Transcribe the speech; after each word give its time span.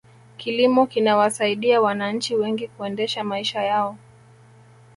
kilimo 0.37 0.87
kinawasaidia 0.87 1.81
wananchi 1.81 2.35
wengi 2.35 2.67
kuendesha 2.67 3.23
maisha 3.23 3.63
yao 3.63 3.97